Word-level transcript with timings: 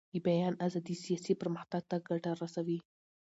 د 0.13 0.15
بیان 0.27 0.53
ازادي 0.65 0.95
سیاسي 1.05 1.33
پرمختګ 1.41 1.81
ته 1.89 1.95
ګټه 2.09 2.31
رسوي 2.41 2.79